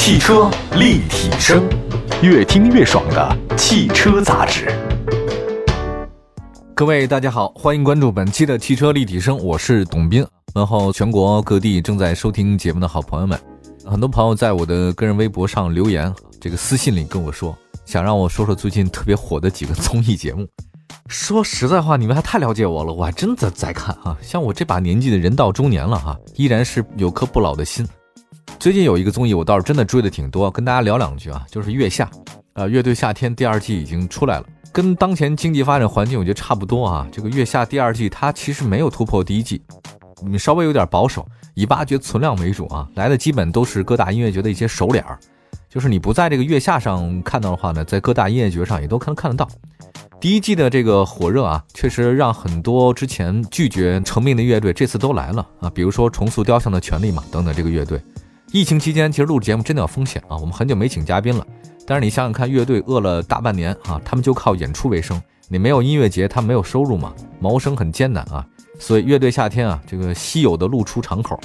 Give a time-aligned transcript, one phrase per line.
[0.00, 1.68] 汽车立体声，
[2.22, 4.72] 越听越爽的汽车杂志。
[6.72, 10.24] 各位大家好，欢迎关注本期的汽车立体声，我是董斌。
[10.54, 13.38] 问候全国各地正在收听节目的好朋友们。
[13.84, 17.54] 很多朋友在我的个人微博上留言，这个私信里跟我说，
[17.84, 20.46] 想让我说说最近特别火的几个综艺节目。
[21.08, 24.16] 说实在话，你们还太了解我了，我还真的在看啊。
[24.22, 27.86] 像我这把年纪的人到中年了哈，依然是有颗不老的心。
[28.58, 32.10] 最近有一个综艺，我倒是真的追的挺多，跟大家聊两句啊，就是《月下》
[32.60, 37.06] 啊，《乐队夏天》第二季已经出来了，跟当前经济发展环境我觉得差不多啊。
[37.12, 39.62] 这个《月下》第二季它其实没有突破第一季，
[40.26, 45.16] 你稍微有点保守，以挖掘存量为主啊，来的基本都是各大音乐节的一些熟脸儿，
[45.68, 49.48] 就是你不在这个《月下》上看到的话呢，在各大音乐节上也都看看得到。
[50.20, 58.02] 第一季的这个火热啊，确实让很多之前拒绝成名的乐队这次都来了啊，比如说重塑雕像的权利嘛等等这个乐队。
[58.50, 61.46] 疫情期间其实录节目真的有风险啊，我们很久没请嘉宾了。
[61.86, 68.46] 但是你想想看，乐队饿了大半年啊，他们就靠演出为生，你没有音乐节，他没有收入嘛，谋生很艰难啊。
[68.78, 71.38] 所以乐队夏天啊，这个稀有的露出场口，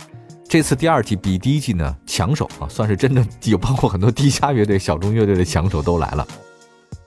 [0.48, 6.26] 这次第二季比第一季呢抢手啊，算是真的有包括很多地下乐队、小众乐队的抢手都来了。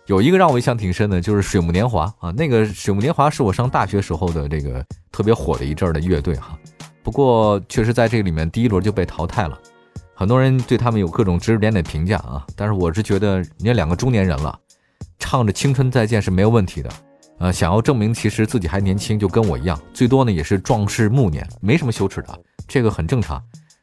[0.06, 2.30] 有一个让我印象挺深的，就是水木年华啊。
[2.33, 6.56] 那个水木年华是我上大学时候的这个特别火的一阵儿的乐队哈。
[7.02, 9.58] 不过确实在这里面第一轮就被淘汰了，
[10.19, 12.42] 很多人对他们有各种指指点点评价啊。
[12.56, 14.58] 但是我是觉得，人家两个中年人了，
[15.19, 16.91] 唱着青春再见是没有问题的。
[17.39, 23.39] 呃，想要证明其实自己还年轻，就跟我一样，最多呢也是壮士暮年，没什么羞耻的，这个很正常。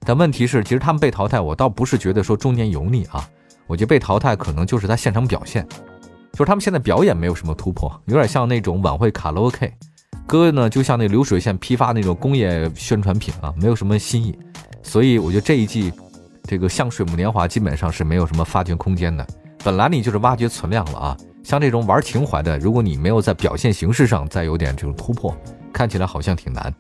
[0.06, 3.30] 但问题是，其实他们被淘汰，我倒不是觉得说中年油腻啊，
[3.68, 5.68] 我觉得被淘汰可能就是他现场表现。
[6.34, 9.72] 就是他们现在表演没有什么突破，有点像那种晚会卡拉 OK，
[10.26, 14.36] 歌呢就像那流水线批发那种工业宣传品啊，没有什么新意。
[14.82, 15.94] 所以我觉得这一季
[16.44, 19.26] 这个像水木年华基本上是没有什么发掘空间的。
[19.64, 25.36] 本来你就是挖掘存量了啊，像这种玩情怀的，如果你没有在表现形式上再有点这种突破，
[25.72, 26.74] 看起来好像挺难。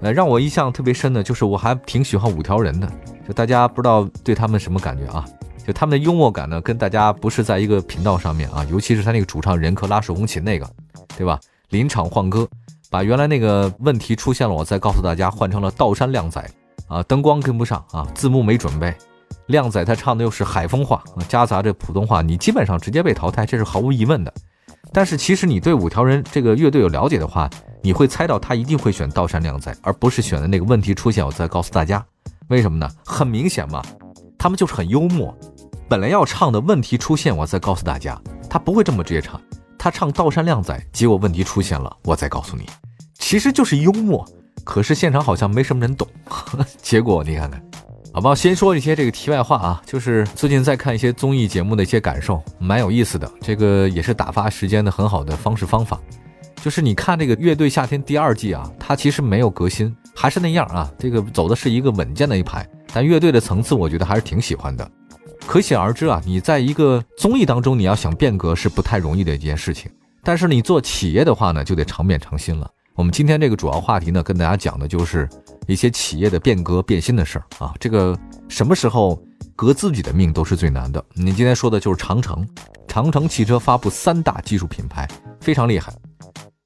[0.00, 2.90] 呃，让我印象特别深的就是我还挺喜欢五条人的，
[3.26, 5.24] 就大家不知道对他们什么感觉啊？
[5.66, 10.68] 就他们的幽默感呢，跟大家不是在一个频道上面啊，尤其是他那个主唱任科拉手风琴那个，
[11.16, 11.38] 对吧？
[11.70, 12.48] 临场换歌，
[12.90, 16.42] 把原来那个问题出现了，我再告诉大家，换成了道山靓仔
[16.88, 18.94] 啊，灯光跟不上啊，字幕没准备，
[19.46, 24.32] 靓仔他唱的又是海风话，夹杂着普通话，你基本上直接被淘汰，这是毫无疑问的。
[24.92, 27.48] 但是其实你对五条人这个乐队有了解的话，
[27.82, 32.04] 你会猜到他一定会选道山靓仔，而不是选的那个问题出现，我再告诉大家，
[32.48, 32.88] 为什么呢？
[33.04, 33.82] 很明显嘛，
[34.38, 35.36] 他们就是很幽默。
[35.88, 38.18] 本来要唱的问题出现，我再告诉大家，
[38.48, 39.40] 他不会这么直接唱。
[39.78, 42.66] 他唱道山靓仔，结果问题出现了，我再告诉你，
[43.18, 44.26] 其实就是幽默。
[44.64, 46.06] 可是现场好像没什么人懂，
[46.82, 47.62] 结果你看看，
[48.12, 53.30] 好吧，先说一些这个题外话啊，就是最近在看一些综艺节目的一些感受，蛮有意思的。
[53.40, 56.00] 这个也是打发时间的很好的方式方法。
[56.60, 62.68] 就是你看这个乐队夏天第二季啊，它其实没有革新，还是那样啊，这个走的是一个稳健的一排。
[62.92, 64.90] 但乐队的层次，我觉得还是挺喜欢的。
[65.46, 69.88] 可想而知啊，你在一个综艺当中，你要想变革是不太容易的一件事情。
[70.24, 72.68] 但是你做企业的话呢，就得常变常新了。
[72.98, 75.28] 我们今天这个主要话题呢，跟大家讲的就是
[75.68, 77.72] 一些企业的变革变新的事儿啊。
[77.78, 79.16] 这个什么时候
[79.54, 81.02] 革自己的命都是最难的。
[81.14, 82.44] 你今天说的就是长城，
[82.88, 85.08] 长城汽车发布三大技术品牌，
[85.40, 85.94] 非常厉害。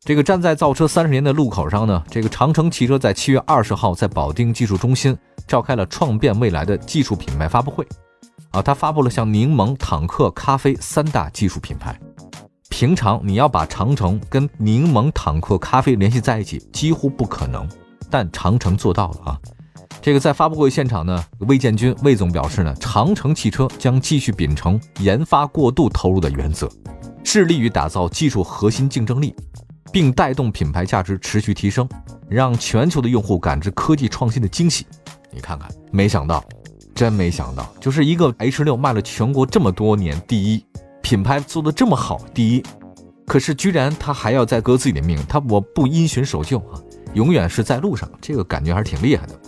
[0.01, 5.15] 这个站在造车三十年的路口上呢，这个长城汽车在七月二十号在保定技术中心
[5.47, 7.87] 召开了创变未来的技术品牌发布会。
[8.53, 11.95] 啊，它发布了像柠檬、坦克、咖啡三大技术品牌。
[12.73, 17.69] 平常你要把长城跟柠檬、坦克、咖啡联系在一起，几乎不可能。
[18.09, 19.39] 但长城做到了啊！
[20.01, 26.67] 这个在发布会现场呢，魏建军魏总表示呢，长城汽车将继续秉承研发过度投入的原则，
[27.23, 29.35] 致力于打造技术核心竞争力，
[29.93, 31.87] 并带动品牌价值持续提升，
[32.27, 34.87] 让全球的用户感知科技创新的惊喜。
[35.31, 36.43] 你看看，没想到。
[36.95, 40.65] 真没想到，就是一个 H 六卖了全国这么多年第一
[41.13, 42.65] 品牌做的这么好第一，
[43.27, 46.81] 可是居然他还要再革自己的命，他我不因循守旧啊，
[47.13, 49.39] 永远是在路上，这个感觉还是挺厉害的。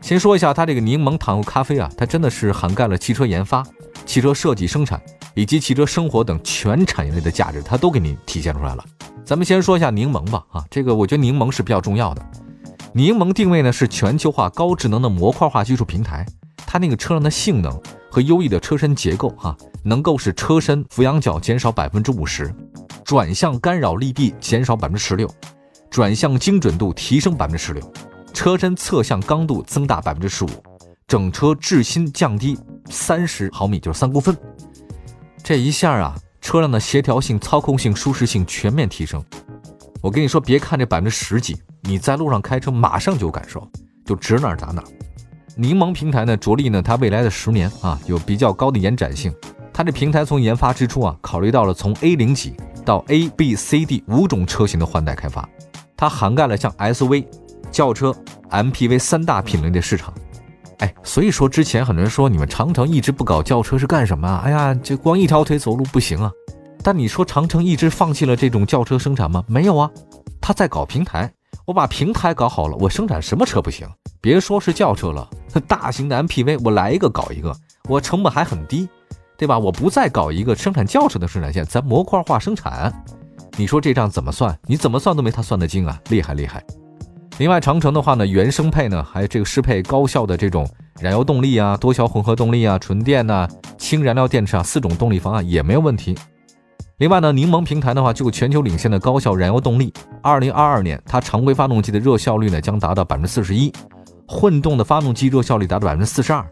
[0.00, 3.64] 先说一下他这个柠檬糖咖啡啊，它真的是涵盖了汽车研发、
[4.04, 5.00] 汽车设计生产
[5.36, 8.84] 以及汽车生活等全产业链的价值，它都给你体现出来了。
[9.24, 12.22] 咱们先说一下柠檬吧啊，这个我觉得柠檬是比较重要的。
[12.92, 16.26] 柠檬定位呢是全球化高智能的模块化技术平台。
[16.66, 17.80] 它那个车辆的性能
[18.16, 22.50] 和优异的车身结构啊，能够使车身俯仰角减少百分之五十，
[23.04, 25.30] 转向干扰力臂减少百分之十六，
[25.90, 27.92] 转向精准度提升百分之十六，
[28.32, 30.48] 车身侧向刚度增大百分之十五，
[31.06, 32.58] 整车质心降低
[32.88, 34.34] 三十毫米，就是三公分。
[35.44, 39.22] 这一下啊，车辆的协调性、操控性、舒适性全面提升。
[40.00, 43.70] 我跟你说，别看这百分之十几，你在路上开车马上就有感受，
[44.06, 44.82] 就指哪打哪。
[45.58, 49.34] 柠檬平台呢，着力呢，它未来的十年啊，有比较高的延展性。
[49.72, 52.54] 它这平台从研发之初啊，考虑到了从 A 零级
[52.84, 55.48] 到 A、B、C、D 五种车型的换代开发，
[55.96, 57.24] 它涵盖了像 SUV、
[57.70, 58.14] 轿车、
[58.50, 60.12] MPV 三大品类的市场。
[60.80, 64.42] 哎，所以说之前很多人说你们长城一直不搞轿车是干什么啊？
[64.44, 66.30] 哎呀，这光一条腿走路不行啊。
[66.82, 69.42] 但你说长城一直放弃了这种轿车生产吗？
[69.48, 69.90] 没有啊，
[70.38, 71.32] 他在搞平台。
[71.64, 73.88] 我把平台搞好了，我生产什么车不行？
[74.26, 75.24] 别说是轿车了，
[75.68, 77.54] 大型的 MPV 我来一个搞一个，
[77.88, 78.88] 我成本还很低，
[79.38, 79.56] 对吧？
[79.56, 82.92] 我不再搞一个生产轿车的生产线，咱模块化生产。
[83.56, 84.58] 你说这账怎么算？
[84.66, 85.96] 你怎么算都没他算得精啊！
[86.08, 86.60] 厉害厉害。
[87.38, 90.68] 另外，长城的话呢，原生配呢，还有这个适配高效的这种
[90.98, 93.46] 燃油动力啊、多效混合动力啊、纯电呐、
[93.78, 96.18] 氢燃料电池啊四种动力方案也没有问题。
[96.98, 99.94] 另外呢，柠檬平台的话，就全球领先的高效燃油动力。
[100.20, 103.72] 二零二二年，它常规发动机的热效率呢将达到百分之四十一，
[104.28, 106.44] 混动的发动机热效率达到百分之四十二。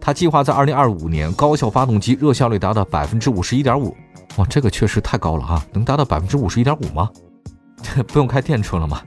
[0.00, 3.96] 它计划在二零二五年，高效发动机热效率达到百分之五十一点五。
[4.36, 5.66] 哇，这个确实太高了啊！
[5.72, 7.10] 能达到百分之五十一点五吗？
[7.82, 9.00] 这 不用开电车了吗？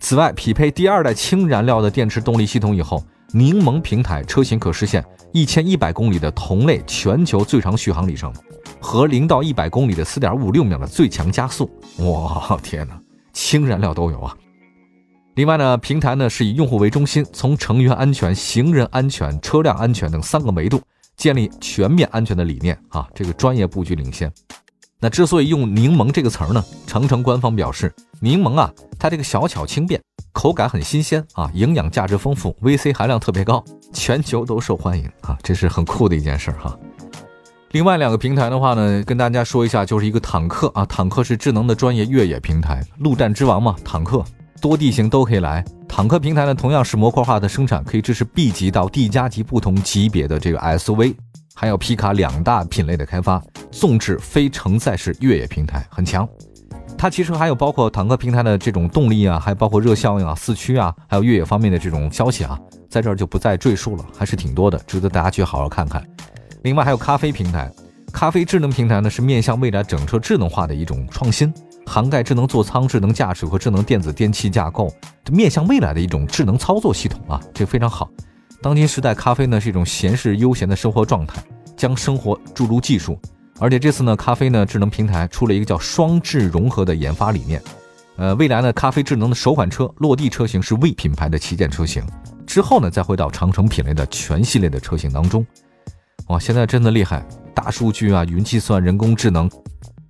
[0.00, 8.32] 此外，匹配第二代氢燃料的电池动力系统以后，柠檬平台车型可实现一千一百公里的同类全球最长续航里程。
[8.80, 12.98] 和零到一百公里的四点五六秒的最强加速，哇天哪，
[13.34, 14.34] 氢燃料都有啊！
[15.34, 20.80] 另外呢，平台呢是以用户为中心，从成员安全、行人安全、车辆安全等三个维度
[21.16, 24.30] 建立全面安全的理念啊，这个专业布局领先。
[24.98, 29.98] 那之所以用柠檬这个词儿呢，长城官方表示，柠檬啊，它这个小巧轻便，
[30.32, 36.78] 口感很新鲜啊，营养价值丰富，VC 含量特别高，全球都受欢迎啊，这是很酷的一件事儿哈。
[37.70, 44.22] 另外两个平台的话呢，跟大家说一下，就是一个坦克啊，坦克是智能的专业越野平台，陆战之王嘛，坦克
[44.60, 45.64] 多地形都可以来。
[45.88, 51.14] 坦克平台呢，同样是模块化的生产，可以支持 B 级到 D 加级不同级别的这个 SUV，
[51.54, 56.28] 还有皮卡两大品类的开发，纵置非承载式越野平台很强。
[56.96, 62.58] 它其实还有包括坦克平台的这种动力啊，还包括热效应啊、四驱啊，还有越野方面的这种消息啊，
[62.90, 66.04] 在这儿就不再赘述了，还是挺多的，值得大家去好好看看。
[66.62, 67.72] 另外还有咖啡平台，
[68.12, 71.52] 咖啡智能平台呢是面向未来整车智能化的一种创新，
[71.90, 74.94] 涵盖智能座舱、智能驾驶和智能电子电器架构，
[75.28, 78.08] 面向未来的一种智能操作系统啊，这非常好。
[78.62, 81.42] 当今时代，咖啡呢是一种闲适悠闲的生活状态，
[81.76, 83.18] 将生活注入技术。
[83.58, 87.60] 而且这次呢，咖啡呢智能平台出了一个叫双智融合的研发理念。
[88.18, 92.04] 呃，未来呢，咖啡智能的首款车落地车型是 V 品牌的旗舰车型，
[92.46, 95.44] 之后呢再回到长城品类的全系列的车型当中。
[96.28, 97.26] 哇，现在真的厉害！
[97.52, 99.50] 大数据啊，云计算、人工智能，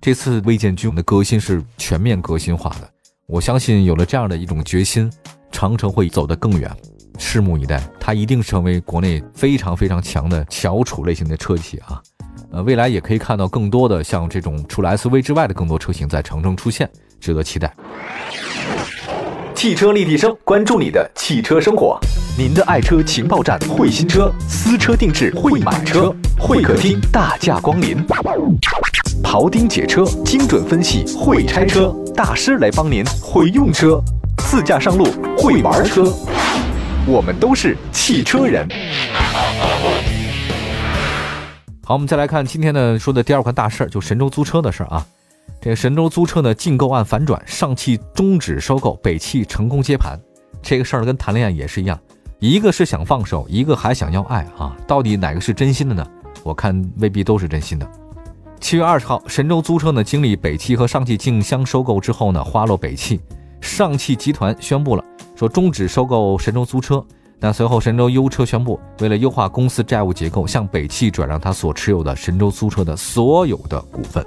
[0.01, 2.89] 这次魏建军的革新是全面革新化的。
[3.27, 5.07] 我相信有了这样的一种决心，
[5.51, 6.75] 长城会走得更远。
[7.19, 12.01] 拭目以待，它一定成为国内非常非常强的翘楚类型的车企啊！
[12.51, 16.89] 呃，未来也可以看到更多的像这种除了 SUV 之外的更多车型在长城出现，
[17.19, 17.71] 值得期待。
[19.53, 21.99] 汽车立体声，关注你的汽车生活。
[22.35, 28.03] 您的爱车情报站，会新车，私车定制，会买车，会客厅大驾光临，
[29.23, 34.01] 庖丁解车，精准分析，会拆车大师来帮您，会用车，
[34.37, 35.05] 自驾上路，
[35.37, 36.11] 会玩车，
[37.07, 38.67] 我们都是汽车人。
[41.83, 45.05] 好，我们再来看今天呢说的第二块大事儿，就神州租车的事儿啊。
[45.61, 50.19] 这个神州租车呢竞购案反转，上汽终止收购，北汽成功接盘。
[50.61, 51.97] 这个事儿跟谈恋爱也是一样。
[52.39, 54.75] 一个是想放手，一个还想要爱啊！
[54.87, 56.05] 到底哪个是真心的呢？
[56.43, 57.87] 我看未必都是真心的。
[58.61, 63.19] 七月二十号，神州租车呢经历北汽和上汽竞相收购之后呢，花落北汽。
[63.59, 65.03] 上汽集团宣布了
[65.35, 67.03] 说终止收购神州租车。
[67.39, 74.23] 但随后神州优车宣布，为了优化公司债务结构，向北汽转让他所持有的神州租车的所有的股份。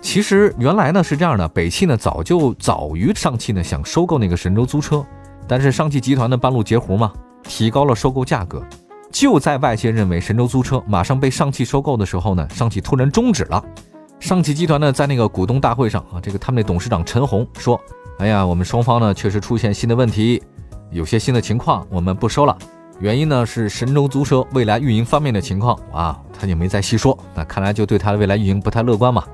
[0.00, 5.04] 其实原来呢是这样的，北汽呢早就早于上汽呢想收购那个神州租车。
[5.48, 8.64] 但是上汽集团的半路截胡嘛，提高了收购价格。
[9.10, 13.62] 就在外界认为神州租车马上被上汽收购的时候呢，上汽突然终止了。
[14.20, 17.80] 上汽集团呢，在那个股东大会上啊，这个他们的董事长陈红说
[18.18, 20.42] ：“哎呀，我们双方呢确实出现新的问题，
[20.90, 22.56] 有些新的情况，我们不收了。
[23.00, 27.16] 原因呢是神州租车未来运营方面的情况啊，他就没再细说。
[27.34, 29.24] 那看来就对他的未来运营不太乐观嘛。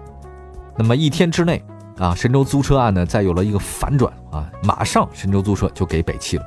[0.77, 1.63] 那么一天之内。”
[1.97, 6.45] 啊，神州租车案呢，再有了一个反转啊，马上神州租车就给北汽了。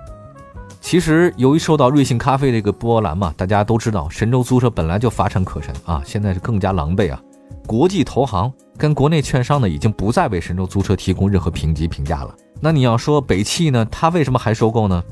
[0.89, 7.21] 其实由于受到瑞幸咖啡这个波澜嘛，大家都知道神州租车本来就乏善可陈啊，现在是更加狼狈啊。
[7.65, 12.33] 国际投行跟国内券商呢，已经不再为神州租车提供任何评级评价了。
[12.61, 15.03] 那你要说北汽呢，它为什么还收购呢？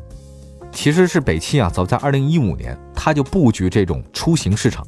[0.71, 4.87] 其实是北汽啊，早在二零一五年，它就布局这种出行市场，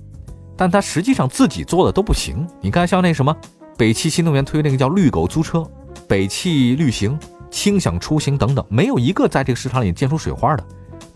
[0.56, 2.48] 但它实际上自己做的都不行。
[2.62, 3.36] 你看，像那什么
[3.78, 5.70] 北汽新能源推那个叫绿狗租车、
[6.08, 7.20] 北汽绿行、
[7.52, 10.64] 轻享出行等等，没有一个在这个市场里溅出水花的，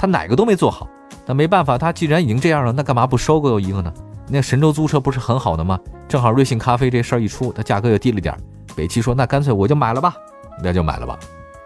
[0.01, 0.89] 他哪个都没做好。
[1.27, 3.93] 那没办法，他既然已经这样了，那干嘛不收购一个呢？
[4.27, 5.79] 那神州租车不是很好的吗？
[6.07, 8.35] 正好瑞幸咖啡这事儿一出，它价格又低了点
[8.75, 10.15] 北汽说那干脆我就买了吧，
[10.63, 11.19] 那就买了吧。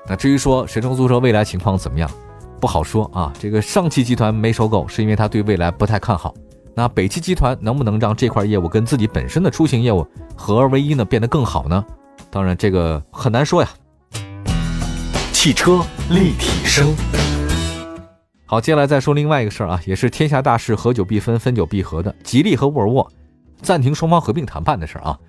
[0.06, 2.12] 那至于说神州租车未来情况怎么样？
[2.60, 6.34] 不好说啊，这个上汽集团没收购，是因为他对未来不太看好。
[6.76, 11.86] 那北汽集团能不能让这块业务跟自己本身的出行业务合而为一呢，变得更好呢？
[12.30, 13.70] 当然，这个很难说呀。
[15.32, 16.94] 汽车立体声。
[18.48, 23.12] 好，接下来再说另外一个事儿啊，也是天下大事，合久必分，分久必合的，吉利和沃尔沃
[23.62, 25.20] 暂停双方合并谈判的事儿啊。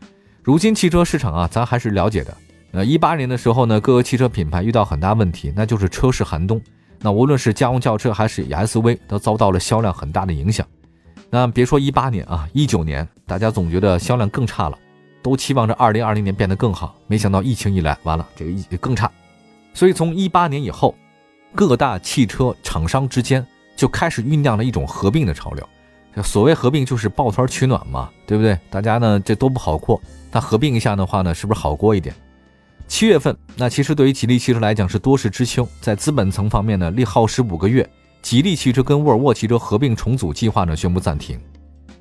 [0.43, 2.37] 如今汽车市场啊，咱还是了解的。
[2.73, 6.61] 呃，一八年的时候呢，各个汽车品牌遇到很大问题，那就是车市寒冬。
[7.01, 10.67] 那无论是家用轿车还是 SUV，都遭到了销量很大的影响。
[11.31, 14.79] 那别说一八年啊，一九年大家总觉得销量更差了，
[15.23, 16.95] 都期望着二零二零年变得更好。
[17.07, 19.11] 没想到疫情一来，完了这个疫更差。
[19.73, 20.95] 所以从一八年以后，
[21.55, 25.67] 各大汽车厂商之间就开始酝酿了一种合并的潮流。
[26.23, 28.59] 所谓合并就是抱团取暖嘛，对不对？
[28.71, 30.01] 大家呢这都不好过，
[30.33, 32.15] 那合并一下的话呢，是不是好过一点？
[32.89, 35.69] 七月份，那其实对于吉利汽车来讲是多事之秋。
[35.81, 37.87] 在资本层方面呢，历耗时五个月，
[38.23, 41.39] 吉利汽车跟沃尔沃汽车合并重组计划呢宣布暂停。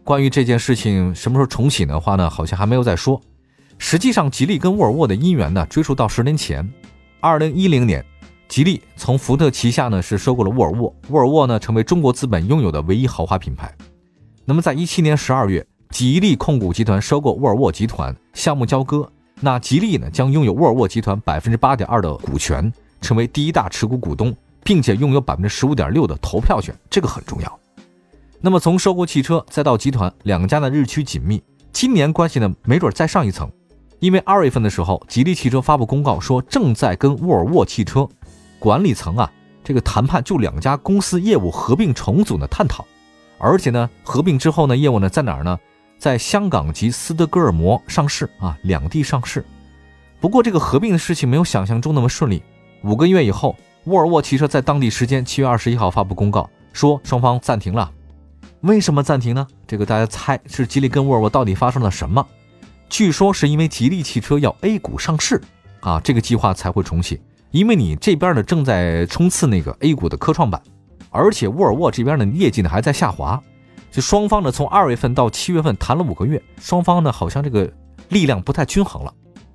[0.03, 3.19] 关于这件事情什么时候重启的话呢，好像还没有再说。
[3.77, 6.65] 实际上，吉利跟沃尔沃的姻缘呢，追溯到十年前，
[7.19, 8.05] 二零一零年，
[8.47, 13.73] 吉利从福特旗下呢是收购了沃尔沃，沃尔沃呢成为中国资本拥有的唯一豪华品牌。
[14.45, 19.09] 那么在一七年十二月，吉利控股集团收购沃尔沃集团，项目交割。
[19.41, 22.71] 那吉利呢，将拥有沃尔沃集团百分之八点二的股权，
[23.01, 24.33] 成为第一大持股股东，
[24.63, 27.59] 并且拥有百分之十五点六的投票权，这个很重要。
[28.39, 31.41] 那么从收购汽车再到集团，两家呢日趋紧密，
[31.73, 33.51] 今年关系呢没准再上一层，
[33.99, 38.07] 因为二月份的时候，吉利汽车发布公告说，正在跟沃尔沃汽车
[38.65, 39.31] 管理层啊
[39.63, 42.83] 这个谈判，就两家公司业务合并重组的探讨，
[43.37, 45.59] 而且呢合并之后呢业务呢在哪儿呢？
[45.99, 49.45] 在香港及斯德哥尔摩上市啊，两地上市。
[50.19, 52.41] 不过这个合并的事情没有想象中那么顺利。
[52.81, 57.91] 五个月以后，沃尔沃汽车在当地时间七月二十一号发布公告，说双方暂停了。
[58.61, 59.45] 为什么暂停呢？
[59.67, 62.25] 这个大家猜是吉利跟沃尔沃到底发生了什么？
[62.89, 65.39] 据说是因为吉利汽车要 A 股上市
[65.81, 67.21] 啊，这个计划才会重启。
[67.51, 70.61] 因为你这边呢正在冲刺那个 A 股的科创板，
[71.09, 73.41] 而且沃尔沃这边的业绩呢还在下滑。
[73.91, 77.71] 就双方呢，从二月份到七月份谈了五个月，双方呢好像这个
[78.09, 79.13] 力量不太均衡了。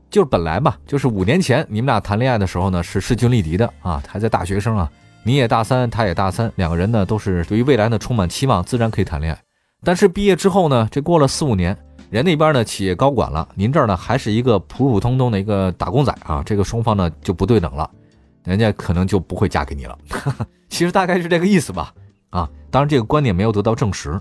[0.09, 4.91] 就是本来吧，就是五年前你们俩谈恋爱的时候呢，是势均力敌的啊，还在大学生啊，
[5.23, 9.39] 你也大三，他也大三，两个人呢都是对于未来呢充满期望，自然可以谈恋爱。
[9.85, 11.77] 但是毕业之后呢，这过了四五年，
[12.11, 17.89] 人那边呢企业高管了，您这儿呢还是一个普普通通的一个打工仔啊，这个双方呢就不对等了，
[18.45, 19.97] 人家可能就不会嫁给你了。
[20.69, 21.95] 其实大概是这个意思吧。
[22.31, 24.21] 啊，当然这个观点没有得到证实。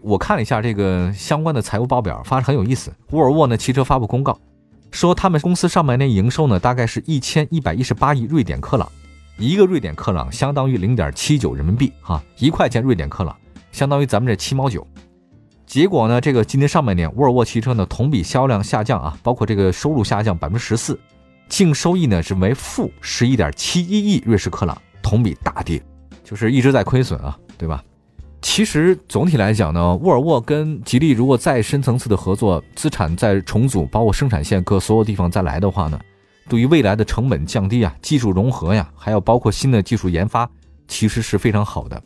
[0.00, 2.92] 我看了一下这个相关的财务报表，发现很有意思。
[3.10, 4.38] 沃尔沃呢汽车发布公告，
[4.92, 8.88] 说他们公司上半年营收呢大概是一千一百一十八亿瑞典克朗，
[9.38, 13.36] 一个瑞典克朗相当于零点七九人民币啊，一块钱瑞典克朗
[13.72, 14.86] 相当于咱们这七毛九。
[15.68, 20.98] 结果呢，这个今年上半年沃尔沃汽车呢同比销量下降啊，包括这个收入下降百分之十四，
[21.46, 25.80] 净收益呢是为负十一点七一亿瑞士克朗，同比大跌。
[26.24, 27.84] 就是一直在亏损啊，对吧？
[28.40, 36.00] 其实总体来讲呢，沃尔沃跟吉利如果再深层次的合作，资产再重组，包括生产线各所有地方再来的话呢，
[36.48, 40.48] 对于未来的成本降低啊，技术融合呀，还有包括新的技术研发，
[40.86, 42.02] 其实是非常好的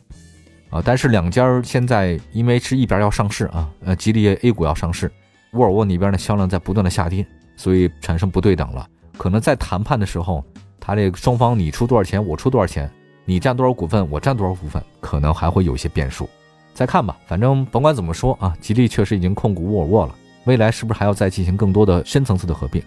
[0.73, 0.81] 啊。
[0.83, 5.11] 但是两家现在因为是一边要上市啊，呃，吉利 A 股要上市，
[5.51, 7.25] 沃尔沃那边的销量在不断的下跌，
[7.55, 8.87] 所以产生不对等了。
[9.17, 10.43] 可能在谈判的时候，
[10.79, 12.91] 他这双方你出多少钱，我出多少钱。
[13.25, 16.29] 你占多少股份，我占多少股份，可能还会有一些变数，
[16.73, 17.17] 再看吧。
[17.25, 20.13] 反正甭管怎么说啊，吉利确实已经控股沃尔沃了，
[20.43, 22.83] 未来是不是还要再进行更多的深层次的合并？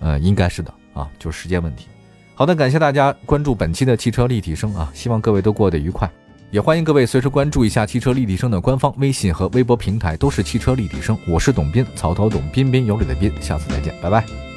[0.00, 1.86] 呃，应该是的啊，就是时间问题。
[2.34, 6.10] 好的，感谢大家关注本期的汽车立体声啊，希望各位都过得愉快，
[6.50, 11.16] 也欢迎各位随时关注一下汽车立体声的官方微信和微博平台，都是汽车立体声。
[11.26, 14.47] 我是董斌，草头董，彬彬有礼的彬，下次再见，拜拜。